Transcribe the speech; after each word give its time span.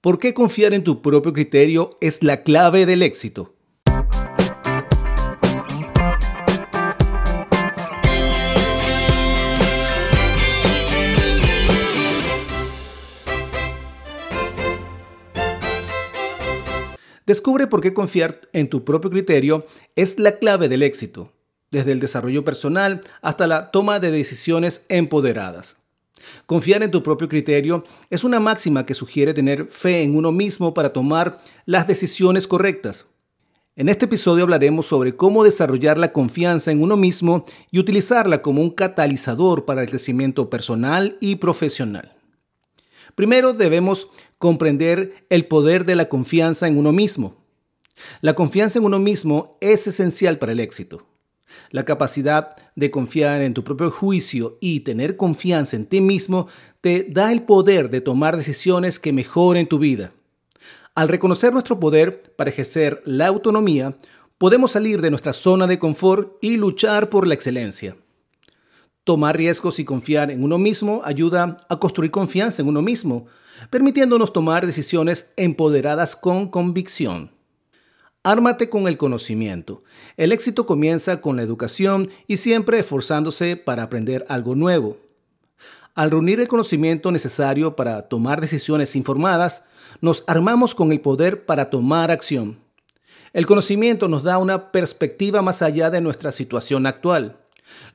¿Por 0.00 0.20
qué 0.20 0.32
confiar 0.32 0.74
en 0.74 0.84
tu 0.84 1.02
propio 1.02 1.32
criterio 1.32 1.98
es 2.00 2.22
la 2.22 2.44
clave 2.44 2.86
del 2.86 3.02
éxito? 3.02 3.56
Descubre 17.26 17.66
por 17.66 17.80
qué 17.80 17.92
confiar 17.92 18.42
en 18.52 18.70
tu 18.70 18.84
propio 18.84 19.10
criterio 19.10 19.66
es 19.96 20.20
la 20.20 20.38
clave 20.38 20.68
del 20.68 20.84
éxito, 20.84 21.32
desde 21.72 21.90
el 21.90 21.98
desarrollo 21.98 22.44
personal 22.44 23.00
hasta 23.20 23.48
la 23.48 23.72
toma 23.72 23.98
de 23.98 24.12
decisiones 24.12 24.86
empoderadas. 24.88 25.77
Confiar 26.46 26.82
en 26.82 26.90
tu 26.90 27.02
propio 27.02 27.28
criterio 27.28 27.84
es 28.10 28.24
una 28.24 28.40
máxima 28.40 28.84
que 28.86 28.94
sugiere 28.94 29.34
tener 29.34 29.66
fe 29.66 30.02
en 30.02 30.16
uno 30.16 30.32
mismo 30.32 30.74
para 30.74 30.92
tomar 30.92 31.38
las 31.66 31.86
decisiones 31.86 32.46
correctas. 32.46 33.06
En 33.76 33.88
este 33.88 34.06
episodio 34.06 34.42
hablaremos 34.42 34.86
sobre 34.86 35.14
cómo 35.14 35.44
desarrollar 35.44 35.98
la 35.98 36.12
confianza 36.12 36.72
en 36.72 36.82
uno 36.82 36.96
mismo 36.96 37.44
y 37.70 37.78
utilizarla 37.78 38.42
como 38.42 38.60
un 38.60 38.70
catalizador 38.70 39.64
para 39.64 39.82
el 39.82 39.88
crecimiento 39.88 40.50
personal 40.50 41.16
y 41.20 41.36
profesional. 41.36 42.16
Primero 43.14 43.52
debemos 43.52 44.08
comprender 44.38 45.26
el 45.30 45.46
poder 45.46 45.84
de 45.84 45.94
la 45.94 46.08
confianza 46.08 46.66
en 46.66 46.76
uno 46.76 46.92
mismo. 46.92 47.36
La 48.20 48.34
confianza 48.34 48.78
en 48.78 48.84
uno 48.84 48.98
mismo 48.98 49.58
es 49.60 49.86
esencial 49.86 50.38
para 50.38 50.52
el 50.52 50.60
éxito. 50.60 51.06
La 51.70 51.84
capacidad 51.84 52.56
de 52.76 52.90
confiar 52.90 53.42
en 53.42 53.54
tu 53.54 53.64
propio 53.64 53.90
juicio 53.90 54.58
y 54.60 54.80
tener 54.80 55.16
confianza 55.16 55.76
en 55.76 55.86
ti 55.86 56.00
mismo 56.00 56.48
te 56.80 57.06
da 57.08 57.32
el 57.32 57.42
poder 57.42 57.90
de 57.90 58.00
tomar 58.00 58.36
decisiones 58.36 58.98
que 58.98 59.12
mejoren 59.12 59.66
tu 59.66 59.78
vida. 59.78 60.12
Al 60.94 61.08
reconocer 61.08 61.52
nuestro 61.52 61.78
poder 61.78 62.34
para 62.36 62.50
ejercer 62.50 63.02
la 63.04 63.28
autonomía, 63.28 63.96
podemos 64.36 64.72
salir 64.72 65.00
de 65.00 65.10
nuestra 65.10 65.32
zona 65.32 65.66
de 65.66 65.78
confort 65.78 66.36
y 66.40 66.56
luchar 66.56 67.08
por 67.08 67.26
la 67.26 67.34
excelencia. 67.34 67.96
Tomar 69.04 69.36
riesgos 69.36 69.78
y 69.78 69.84
confiar 69.84 70.30
en 70.30 70.44
uno 70.44 70.58
mismo 70.58 71.00
ayuda 71.04 71.56
a 71.68 71.78
construir 71.78 72.10
confianza 72.10 72.62
en 72.62 72.68
uno 72.68 72.82
mismo, 72.82 73.26
permitiéndonos 73.70 74.32
tomar 74.32 74.66
decisiones 74.66 75.32
empoderadas 75.36 76.14
con 76.14 76.48
convicción. 76.48 77.37
Ármate 78.28 78.68
con 78.68 78.86
el 78.88 78.98
conocimiento. 78.98 79.82
El 80.18 80.32
éxito 80.32 80.66
comienza 80.66 81.22
con 81.22 81.36
la 81.36 81.42
educación 81.42 82.10
y 82.26 82.36
siempre 82.36 82.78
esforzándose 82.78 83.56
para 83.56 83.84
aprender 83.84 84.26
algo 84.28 84.54
nuevo. 84.54 84.98
Al 85.94 86.10
reunir 86.10 86.38
el 86.38 86.46
conocimiento 86.46 87.10
necesario 87.10 87.74
para 87.74 88.02
tomar 88.02 88.42
decisiones 88.42 88.96
informadas, 88.96 89.64
nos 90.02 90.24
armamos 90.26 90.74
con 90.74 90.92
el 90.92 91.00
poder 91.00 91.46
para 91.46 91.70
tomar 91.70 92.10
acción. 92.10 92.58
El 93.32 93.46
conocimiento 93.46 94.08
nos 94.08 94.24
da 94.24 94.36
una 94.36 94.72
perspectiva 94.72 95.40
más 95.40 95.62
allá 95.62 95.88
de 95.88 96.02
nuestra 96.02 96.30
situación 96.30 96.86
actual 96.86 97.38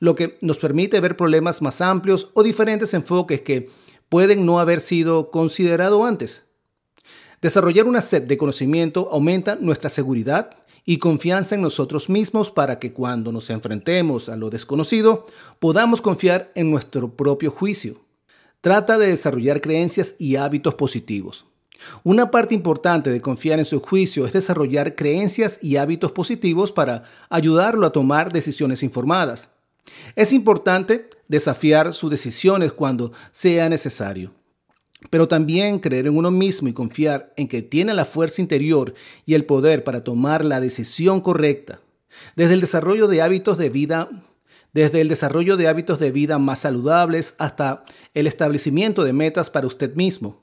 lo 0.00 0.14
que 0.14 0.38
nos 0.40 0.58
permite 0.58 1.00
ver 1.00 1.16
problemas 1.16 1.62
más 1.62 1.80
amplios 1.80 2.30
o 2.34 2.42
diferentes 2.42 2.94
enfoques 2.94 3.40
que 3.42 3.70
pueden 4.08 4.46
no 4.46 4.58
haber 4.58 4.80
sido 4.80 5.30
considerados 5.30 6.04
antes. 6.04 6.44
Desarrollar 7.44 7.86
una 7.86 8.00
sed 8.00 8.22
de 8.22 8.38
conocimiento 8.38 9.10
aumenta 9.12 9.58
nuestra 9.60 9.90
seguridad 9.90 10.56
y 10.86 10.96
confianza 10.96 11.54
en 11.54 11.60
nosotros 11.60 12.08
mismos 12.08 12.50
para 12.50 12.78
que 12.78 12.94
cuando 12.94 13.32
nos 13.32 13.50
enfrentemos 13.50 14.30
a 14.30 14.36
lo 14.36 14.48
desconocido 14.48 15.26
podamos 15.58 16.00
confiar 16.00 16.50
en 16.54 16.70
nuestro 16.70 17.14
propio 17.14 17.50
juicio. 17.50 18.00
Trata 18.62 18.96
de 18.96 19.08
desarrollar 19.08 19.60
creencias 19.60 20.14
y 20.18 20.36
hábitos 20.36 20.72
positivos. 20.72 21.44
Una 22.02 22.30
parte 22.30 22.54
importante 22.54 23.10
de 23.10 23.20
confiar 23.20 23.58
en 23.58 23.66
su 23.66 23.78
juicio 23.78 24.26
es 24.26 24.32
desarrollar 24.32 24.94
creencias 24.94 25.58
y 25.60 25.76
hábitos 25.76 26.12
positivos 26.12 26.72
para 26.72 27.02
ayudarlo 27.28 27.86
a 27.86 27.92
tomar 27.92 28.32
decisiones 28.32 28.82
informadas. 28.82 29.50
Es 30.16 30.32
importante 30.32 31.10
desafiar 31.28 31.92
sus 31.92 32.10
decisiones 32.10 32.72
cuando 32.72 33.12
sea 33.32 33.68
necesario, 33.68 34.32
pero 35.10 35.28
también 35.28 35.78
creer 35.78 36.06
en 36.06 36.16
uno 36.16 36.30
mismo 36.30 36.68
y 36.68 36.72
confiar 36.72 37.32
en 37.36 37.48
que 37.48 37.62
tiene 37.62 37.94
la 37.94 38.04
fuerza 38.04 38.42
interior 38.42 38.94
y 39.26 39.34
el 39.34 39.44
poder 39.44 39.84
para 39.84 40.04
tomar 40.04 40.44
la 40.44 40.60
decisión 40.60 41.20
correcta. 41.20 41.80
Desde 42.36 42.54
el 42.54 42.60
desarrollo 42.60 43.08
de 43.08 43.22
hábitos 43.22 43.58
de 43.58 43.70
vida 43.70 44.08
desde 44.74 45.00
el 45.00 45.08
desarrollo 45.08 45.56
de 45.56 45.68
hábitos 45.68 46.00
de 46.00 46.10
vida 46.10 46.38
más 46.38 46.58
saludables 46.58 47.36
hasta 47.38 47.84
el 48.12 48.26
establecimiento 48.26 49.04
de 49.04 49.12
metas 49.12 49.48
para 49.48 49.68
usted 49.68 49.94
mismo. 49.94 50.42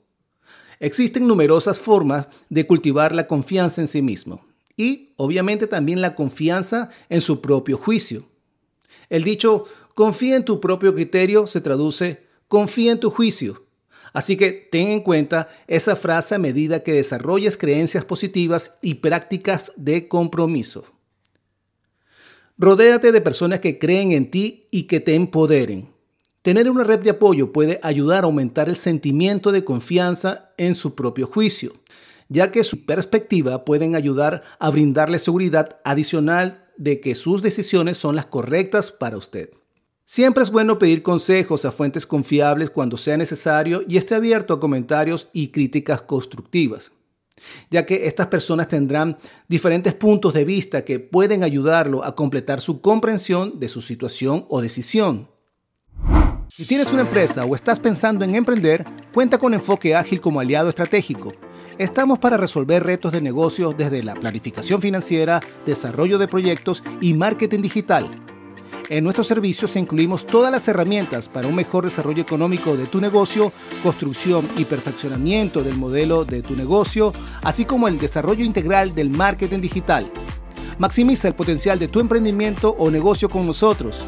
Existen 0.80 1.26
numerosas 1.26 1.78
formas 1.78 2.28
de 2.48 2.66
cultivar 2.66 3.14
la 3.14 3.28
confianza 3.28 3.82
en 3.82 3.88
sí 3.88 4.00
mismo 4.00 4.44
y 4.74 5.12
obviamente 5.16 5.66
también 5.66 6.00
la 6.00 6.14
confianza 6.14 6.88
en 7.10 7.20
su 7.20 7.42
propio 7.42 7.76
juicio. 7.76 8.24
El 9.10 9.22
dicho 9.22 9.66
confía 9.94 10.34
en 10.34 10.46
tu 10.46 10.60
propio 10.60 10.94
criterio 10.94 11.46
se 11.46 11.60
traduce 11.60 12.26
confía 12.48 12.92
en 12.92 13.00
tu 13.00 13.10
juicio. 13.10 13.61
Así 14.12 14.36
que 14.36 14.52
ten 14.70 14.88
en 14.88 15.00
cuenta 15.00 15.48
esa 15.66 15.96
frase 15.96 16.34
a 16.34 16.38
medida 16.38 16.82
que 16.82 16.92
desarrolles 16.92 17.56
creencias 17.56 18.04
positivas 18.04 18.76
y 18.82 18.94
prácticas 18.94 19.72
de 19.76 20.08
compromiso. 20.08 20.84
Rodéate 22.58 23.12
de 23.12 23.20
personas 23.20 23.60
que 23.60 23.78
creen 23.78 24.12
en 24.12 24.30
ti 24.30 24.66
y 24.70 24.84
que 24.84 25.00
te 25.00 25.14
empoderen. 25.14 25.88
Tener 26.42 26.68
una 26.68 26.84
red 26.84 27.00
de 27.00 27.10
apoyo 27.10 27.52
puede 27.52 27.80
ayudar 27.82 28.24
a 28.24 28.26
aumentar 28.26 28.68
el 28.68 28.76
sentimiento 28.76 29.52
de 29.52 29.64
confianza 29.64 30.52
en 30.58 30.74
su 30.74 30.94
propio 30.94 31.26
juicio, 31.26 31.72
ya 32.28 32.50
que 32.50 32.64
su 32.64 32.84
perspectiva 32.84 33.64
pueden 33.64 33.94
ayudar 33.94 34.42
a 34.58 34.70
brindarle 34.70 35.18
seguridad 35.18 35.80
adicional 35.84 36.64
de 36.76 37.00
que 37.00 37.14
sus 37.14 37.42
decisiones 37.42 37.96
son 37.96 38.16
las 38.16 38.26
correctas 38.26 38.90
para 38.90 39.16
usted. 39.16 39.50
Siempre 40.04 40.42
es 40.42 40.50
bueno 40.50 40.78
pedir 40.78 41.02
consejos 41.02 41.64
a 41.64 41.72
fuentes 41.72 42.06
confiables 42.06 42.70
cuando 42.70 42.96
sea 42.96 43.16
necesario 43.16 43.82
y 43.88 43.96
esté 43.96 44.14
abierto 44.14 44.54
a 44.54 44.60
comentarios 44.60 45.28
y 45.32 45.48
críticas 45.48 46.02
constructivas, 46.02 46.92
ya 47.70 47.86
que 47.86 48.06
estas 48.06 48.26
personas 48.26 48.68
tendrán 48.68 49.18
diferentes 49.48 49.94
puntos 49.94 50.34
de 50.34 50.44
vista 50.44 50.84
que 50.84 51.00
pueden 51.00 51.44
ayudarlo 51.44 52.04
a 52.04 52.14
completar 52.14 52.60
su 52.60 52.80
comprensión 52.80 53.58
de 53.60 53.68
su 53.68 53.80
situación 53.80 54.44
o 54.48 54.60
decisión. 54.60 55.30
Si 56.48 56.66
tienes 56.66 56.92
una 56.92 57.02
empresa 57.02 57.44
o 57.44 57.54
estás 57.54 57.80
pensando 57.80 58.24
en 58.24 58.34
emprender, 58.34 58.84
cuenta 59.14 59.38
con 59.38 59.54
Enfoque 59.54 59.94
Ágil 59.94 60.20
como 60.20 60.40
aliado 60.40 60.68
estratégico 60.68 61.32
Estamos 61.78 62.18
para 62.18 62.36
resolver 62.36 62.84
retos 62.84 63.12
de 63.12 63.20
negocios 63.20 63.76
desde 63.76 64.02
la 64.02 64.14
planificación 64.14 64.82
financiera, 64.82 65.40
desarrollo 65.64 66.18
de 66.18 66.28
proyectos 66.28 66.82
y 67.00 67.14
marketing 67.14 67.60
digital. 67.62 68.10
En 68.88 69.04
nuestros 69.04 69.28
servicios 69.28 69.76
incluimos 69.76 70.26
todas 70.26 70.50
las 70.50 70.66
herramientas 70.68 71.28
para 71.28 71.46
un 71.46 71.54
mejor 71.54 71.84
desarrollo 71.84 72.22
económico 72.22 72.76
de 72.76 72.86
tu 72.86 73.00
negocio, 73.00 73.52
construcción 73.82 74.46
y 74.56 74.64
perfeccionamiento 74.64 75.62
del 75.62 75.76
modelo 75.76 76.24
de 76.24 76.42
tu 76.42 76.54
negocio, 76.56 77.12
así 77.42 77.64
como 77.64 77.88
el 77.88 77.98
desarrollo 77.98 78.44
integral 78.44 78.94
del 78.94 79.10
marketing 79.10 79.60
digital. 79.60 80.10
Maximiza 80.78 81.28
el 81.28 81.34
potencial 81.34 81.78
de 81.78 81.88
tu 81.88 82.00
emprendimiento 82.00 82.74
o 82.78 82.90
negocio 82.90 83.28
con 83.28 83.46
nosotros. 83.46 84.00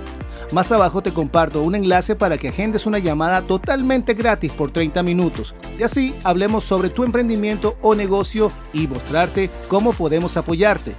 Más 0.52 0.70
abajo 0.72 1.02
te 1.02 1.12
comparto 1.12 1.62
un 1.62 1.74
enlace 1.74 2.16
para 2.16 2.36
que 2.36 2.48
agendes 2.48 2.84
una 2.84 2.98
llamada 2.98 3.42
totalmente 3.42 4.14
gratis 4.14 4.52
por 4.52 4.70
30 4.70 5.02
minutos. 5.02 5.54
Y 5.78 5.82
así 5.82 6.14
hablemos 6.24 6.64
sobre 6.64 6.90
tu 6.90 7.04
emprendimiento 7.04 7.76
o 7.80 7.94
negocio 7.94 8.50
y 8.72 8.86
mostrarte 8.86 9.50
cómo 9.68 9.92
podemos 9.92 10.36
apoyarte. 10.36 10.94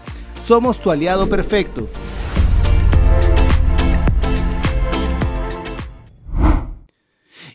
Somos 0.45 0.79
tu 0.79 0.91
aliado 0.91 1.27
perfecto. 1.27 1.87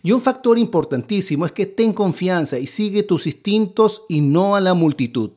Y 0.02 0.12
un 0.12 0.20
factor 0.20 0.58
importantísimo 0.58 1.46
es 1.46 1.52
que 1.52 1.66
ten 1.66 1.92
confianza 1.92 2.58
y 2.58 2.66
sigue 2.66 3.02
tus 3.02 3.26
instintos 3.26 4.04
y 4.08 4.20
no 4.20 4.56
a 4.56 4.60
la 4.60 4.74
multitud. 4.74 5.30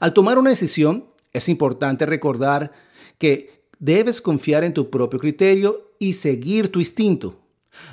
Al 0.00 0.12
tomar 0.12 0.38
una 0.38 0.50
decisión, 0.50 1.06
es 1.32 1.48
importante 1.48 2.06
recordar 2.06 2.72
que 3.18 3.56
Debes 3.78 4.22
confiar 4.22 4.64
en 4.64 4.72
tu 4.72 4.88
propio 4.88 5.20
criterio 5.20 5.90
y 5.98 6.14
seguir 6.14 6.72
tu 6.72 6.78
instinto. 6.78 7.36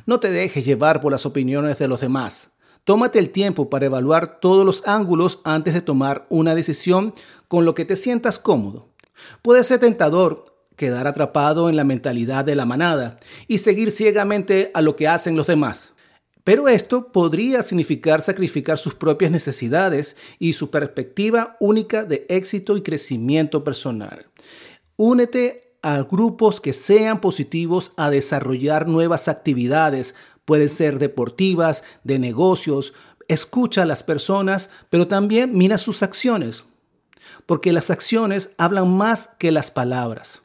No 0.06 0.20
te 0.20 0.32
dejes 0.32 0.64
llevar 0.64 1.02
por 1.02 1.12
las 1.12 1.26
opiniones 1.26 1.78
de 1.78 1.90
los 1.90 2.00
demás. 2.00 2.52
Tómate 2.86 3.20
el 3.20 3.32
tiempo 3.32 3.70
para 3.70 3.86
evaluar 3.86 4.40
todos 4.40 4.66
los 4.66 4.88
ángulos 4.88 5.42
antes 5.44 5.74
de 5.74 5.82
tomar 5.82 6.26
una 6.30 6.56
decisión 6.56 7.14
con 7.50 7.66
lo 7.66 7.76
que 7.76 7.84
te 7.84 7.98
sientas 7.98 8.40
cómodo. 8.40 8.88
Puede 9.42 9.64
ser 9.66 9.80
tentador 9.80 10.46
quedar 10.76 11.08
atrapado 11.08 11.70
en 11.70 11.76
la 11.76 11.84
mentalidad 11.84 12.46
de 12.46 12.56
la 12.56 12.66
manada 12.66 13.18
y 13.48 13.60
seguir 13.60 13.92
ciegamente 13.92 14.72
a 14.74 14.82
lo 14.82 14.96
que 14.96 15.08
hacen 15.08 15.36
los 15.36 15.48
demás. 15.48 15.94
Pero 16.44 16.68
esto 16.68 17.12
podría 17.12 17.64
significar 17.64 18.22
sacrificar 18.22 18.78
sus 18.78 18.96
propias 18.96 19.32
necesidades 19.32 20.18
y 20.40 20.54
su 20.54 20.70
perspectiva 20.70 21.56
única 21.60 22.04
de 22.04 22.26
éxito 22.28 22.76
y 22.76 22.82
crecimiento 22.82 23.64
personal. 23.64 24.26
Únete 24.98 25.78
a 25.82 26.02
grupos 26.02 26.60
que 26.60 26.74
sean 26.74 27.22
positivos 27.22 27.94
a 27.96 28.10
desarrollar 28.10 28.88
nuevas 28.88 29.28
actividades. 29.28 30.16
Pueden 30.44 30.70
ser 30.70 31.00
deportivas, 31.00 31.84
de 32.04 32.20
negocios, 32.20 32.94
escucha 33.28 33.84
a 33.84 33.86
las 33.86 34.04
personas, 34.04 34.70
pero 34.90 35.08
también 35.08 35.58
mira 35.58 35.78
sus 35.78 36.04
acciones, 36.04 36.66
porque 37.46 37.72
las 37.72 37.90
acciones 37.90 38.52
hablan 38.58 38.90
más 38.90 39.30
que 39.40 39.52
las 39.52 39.72
palabras. 39.72 40.44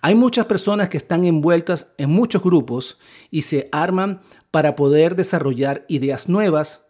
Hay 0.00 0.14
muchas 0.14 0.46
personas 0.46 0.88
que 0.88 0.96
están 0.96 1.24
envueltas 1.24 1.92
en 1.98 2.10
muchos 2.10 2.42
grupos 2.42 2.98
y 3.30 3.42
se 3.42 3.68
arman 3.72 4.20
para 4.50 4.76
poder 4.76 5.16
desarrollar 5.16 5.84
ideas 5.88 6.28
nuevas, 6.28 6.82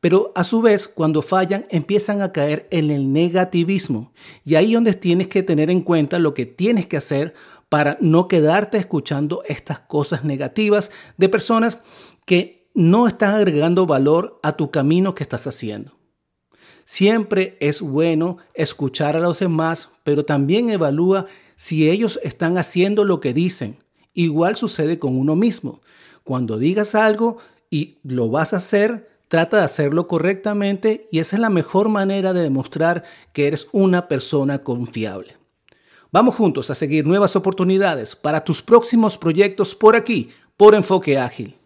pero 0.00 0.32
a 0.34 0.44
su 0.44 0.62
vez 0.62 0.88
cuando 0.88 1.22
fallan 1.22 1.66
empiezan 1.70 2.22
a 2.22 2.32
caer 2.32 2.66
en 2.70 2.90
el 2.90 3.12
negativismo. 3.12 4.12
Y 4.44 4.54
ahí 4.54 4.74
donde 4.74 4.94
tienes 4.94 5.28
que 5.28 5.42
tener 5.42 5.70
en 5.70 5.82
cuenta 5.82 6.18
lo 6.18 6.32
que 6.34 6.46
tienes 6.46 6.86
que 6.86 6.96
hacer 6.96 7.34
para 7.68 7.98
no 8.00 8.26
quedarte 8.26 8.78
escuchando 8.78 9.42
estas 9.46 9.80
cosas 9.80 10.24
negativas 10.24 10.90
de 11.16 11.28
personas 11.28 11.80
que 12.24 12.68
no 12.74 13.06
están 13.06 13.34
agregando 13.34 13.86
valor 13.86 14.40
a 14.42 14.56
tu 14.56 14.70
camino 14.70 15.14
que 15.14 15.22
estás 15.22 15.46
haciendo. 15.46 15.99
Siempre 16.92 17.56
es 17.60 17.82
bueno 17.82 18.38
escuchar 18.52 19.14
a 19.14 19.20
los 19.20 19.38
demás, 19.38 19.90
pero 20.02 20.24
también 20.24 20.70
evalúa 20.70 21.26
si 21.54 21.88
ellos 21.88 22.18
están 22.24 22.58
haciendo 22.58 23.04
lo 23.04 23.20
que 23.20 23.32
dicen. 23.32 23.76
Igual 24.12 24.56
sucede 24.56 24.98
con 24.98 25.16
uno 25.16 25.36
mismo. 25.36 25.82
Cuando 26.24 26.58
digas 26.58 26.96
algo 26.96 27.36
y 27.70 27.98
lo 28.02 28.28
vas 28.28 28.54
a 28.54 28.56
hacer, 28.56 29.08
trata 29.28 29.58
de 29.58 29.62
hacerlo 29.62 30.08
correctamente 30.08 31.06
y 31.12 31.20
esa 31.20 31.36
es 31.36 31.40
la 31.40 31.48
mejor 31.48 31.90
manera 31.90 32.32
de 32.32 32.42
demostrar 32.42 33.04
que 33.32 33.46
eres 33.46 33.68
una 33.70 34.08
persona 34.08 34.58
confiable. 34.58 35.36
Vamos 36.10 36.34
juntos 36.34 36.70
a 36.70 36.74
seguir 36.74 37.06
nuevas 37.06 37.36
oportunidades 37.36 38.16
para 38.16 38.42
tus 38.42 38.62
próximos 38.62 39.16
proyectos 39.16 39.76
por 39.76 39.94
aquí, 39.94 40.30
por 40.56 40.74
Enfoque 40.74 41.18
Ágil. 41.18 41.59